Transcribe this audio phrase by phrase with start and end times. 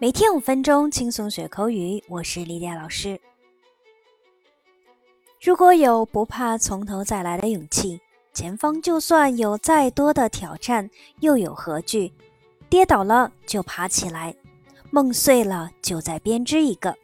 [0.00, 2.00] 每天五分钟，轻松学口语。
[2.06, 3.20] 我是莉迪亚老师。
[5.42, 8.00] 如果有不怕从头再来的勇气，
[8.32, 10.88] 前方就算有再多的挑战，
[11.18, 12.12] 又有何惧？
[12.70, 14.32] 跌倒了就爬起来，
[14.92, 16.96] 梦碎了就再编织一个。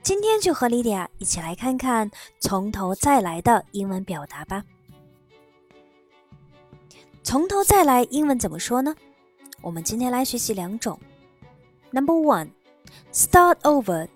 [0.00, 4.62] 今天就和莉迪亚一起来看看从头再来的英文表达吧。
[7.24, 8.94] 从头再来，英文怎么说呢？
[9.60, 10.96] 我们今天来学习两种。
[11.91, 12.51] Number one,
[13.11, 14.07] start over，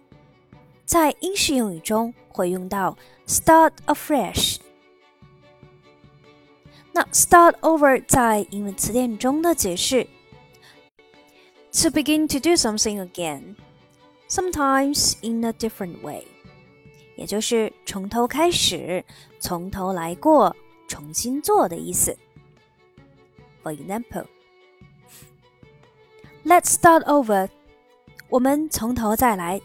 [0.85, 4.57] 在英式英语中会用到 start afresh。
[6.93, 10.07] 那 start over 在英文词典中的解释：
[11.73, 13.55] to begin to do something again,
[14.29, 16.25] sometimes in a different way，
[17.17, 19.03] 也就是从头开始、
[19.39, 20.55] 从头来过、
[20.87, 22.17] 重新做的意思。
[23.61, 24.27] For example,
[26.45, 27.49] let's start over.
[28.29, 29.61] 我们从头再来。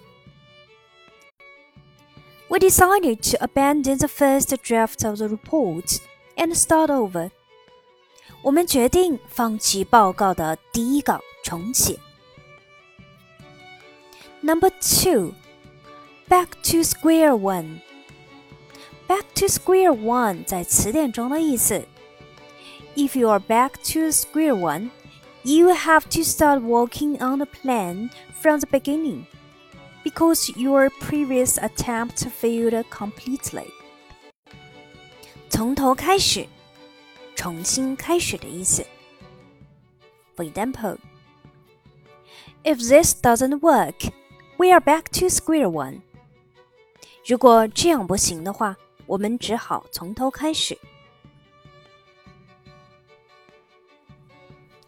[2.49, 5.99] We decided to abandon the first draft of the report
[6.37, 7.31] and start over.
[8.43, 11.99] 我们决定放弃报告的第一稿，重写。
[14.43, 15.35] Number two,
[16.29, 17.81] back to square one.
[19.07, 21.87] Back to square one 在词典中的意思，
[22.97, 24.91] If you are back to square one,
[25.45, 28.11] you have to start working on the plan
[28.41, 29.27] from the beginning
[30.05, 33.67] because your previous attempt failed completely.
[35.49, 36.47] 从头开始，
[37.35, 38.87] 重新开始的意思。
[40.37, 40.99] For example,
[42.63, 44.11] if this doesn't work,
[44.57, 46.01] we are back to square one.
[47.27, 50.79] 如果这样不行的话，我们只好从头开始。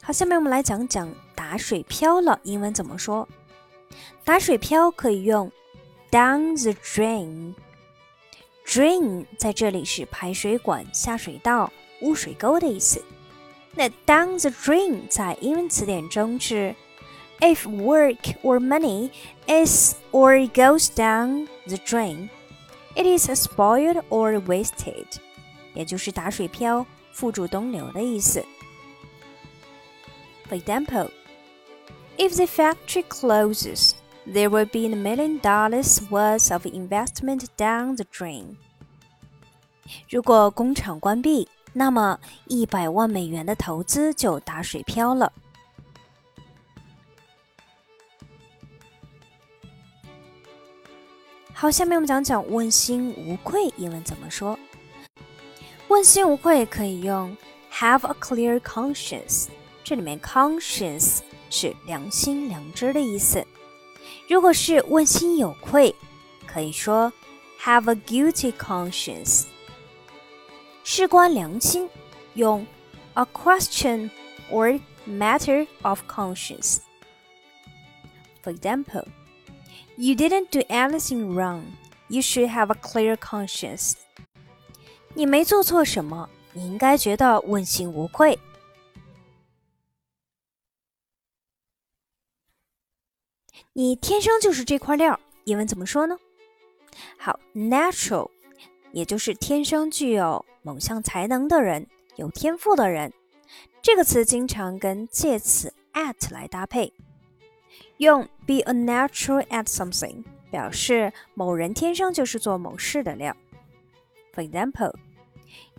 [0.08, 3.28] 好，下面我们来讲讲打水漂了，英文怎么说？
[4.24, 5.52] 打水漂可以用
[6.10, 7.54] down the drain。
[8.66, 13.04] drain 在这里是排水管、下水道、污水沟的意思。
[13.74, 16.74] 那 down the drain 在英文词典中是
[17.42, 19.10] if work or money
[19.46, 22.30] is or goes down the drain,
[22.96, 25.18] it is spoiled or wasted，
[25.74, 28.42] 也就是打水漂、付诸东流的意思。
[30.49, 31.11] For example,
[32.19, 33.95] if the factory closes,
[34.27, 38.57] there will be a million dollars worth of investment down the drain.
[40.09, 45.33] 如果工厂关闭，那么一百万美元的投资就打水漂了。
[51.53, 54.59] 好，下面我们讲讲问心无愧英文怎么说。
[55.89, 57.37] 问心无愧可以用
[57.73, 59.47] have a clear conscience，
[59.87, 61.21] 这里面 conscience
[61.51, 63.45] 是良心、良知的意思。
[64.29, 65.95] 如果是问心有愧，
[66.47, 67.13] 可以说
[67.61, 69.45] have a guilty conscience。
[70.85, 71.89] 事关良心，
[72.35, 72.67] 用
[73.15, 74.11] a question
[74.51, 79.07] or matter of conscience。For example,
[79.97, 81.63] you didn't do anything wrong.
[82.09, 83.95] You should have a clear conscience.
[85.15, 88.39] 你没做错什么，你应该觉得问心无愧。
[93.78, 96.18] 你天生就是这块料，英文怎么说呢？
[97.16, 98.28] 好，natural，
[98.92, 103.14] 也就是天生具有某项才能的人，有天赋的人。
[103.84, 106.92] 这个词经常跟介词 at 来搭配，
[107.98, 113.38] 用 be a natural at something 表示某人天生就是做某事的料。
[114.34, 114.96] For example,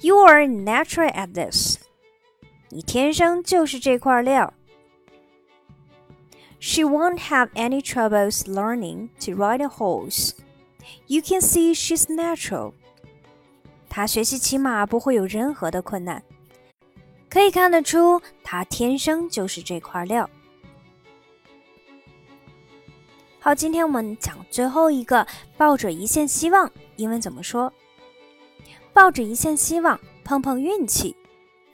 [0.02, 1.78] you are natural at this。
[2.68, 4.54] 你天生就是这块料。
[6.60, 10.32] She won't have any troubles learning to ride a horse.
[11.06, 12.72] You can see she's natural.
[13.88, 16.22] 她学习骑马不会有任何的困难，
[17.30, 20.28] 可以看得出她天生就是这块料。
[23.40, 27.72] 好，今天我们讲最后一个，抱着一线希望，英文怎么说？
[28.92, 31.14] 抱着一线希望，碰碰运气。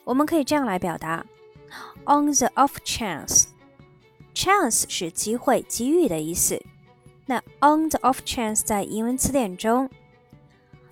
[0.05, 1.25] 我们可以这样来表达
[2.05, 3.47] ：on the off chance。
[4.34, 6.62] Chance 是机会、机遇的意思。
[7.26, 9.90] 那 on the off chance 在英文词典中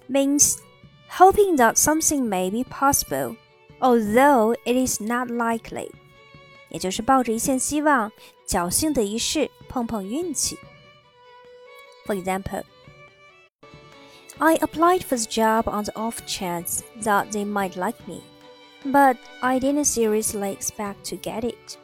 [0.09, 0.57] means
[1.09, 3.36] hoping that something may be possible,
[3.80, 5.89] although it is not likely，
[6.69, 8.12] 也就是抱着一线希望，
[8.48, 10.59] 侥幸的一试，碰碰运气。
[12.06, 12.63] For example,
[14.38, 18.21] I applied for the job on the off chance that they might like me,
[18.86, 21.77] but I didn't seriously expect to get it.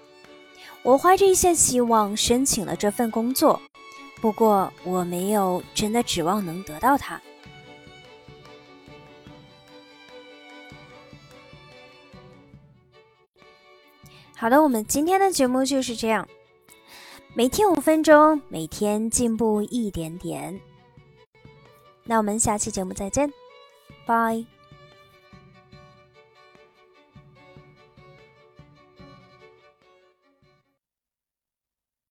[0.83, 3.61] 我怀着一线希望申请了这份工作，
[4.21, 7.21] 不过我没有真的指望能得到它。
[14.35, 16.27] 好的，我们今天的节目就是这样，
[17.35, 20.59] 每天五分钟，每天进步一点点。
[22.05, 23.31] 那我们下期节目再见，
[24.07, 24.58] 拜。